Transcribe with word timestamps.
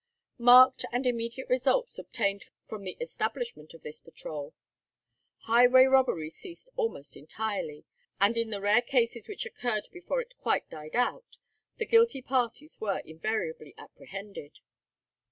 Marked 0.39 0.83
and 0.91 1.05
immediate 1.05 1.47
results 1.47 1.99
obtained 1.99 2.45
from 2.65 2.83
the 2.83 2.97
establishment 2.99 3.75
of 3.75 3.83
this 3.83 3.99
patrol. 3.99 4.55
Highway 5.41 5.83
robbery 5.83 6.31
ceased 6.31 6.69
almost 6.75 7.15
entirely, 7.15 7.85
and 8.19 8.35
in 8.35 8.49
the 8.49 8.61
rare 8.61 8.81
cases 8.81 9.27
which 9.27 9.45
occurred 9.45 9.89
before 9.91 10.19
it 10.19 10.33
quite 10.39 10.67
died 10.71 10.95
out, 10.95 11.37
the 11.77 11.85
guilty 11.85 12.23
parties 12.23 12.81
were 12.81 13.03
invariably 13.05 13.75
apprehended. 13.77 14.59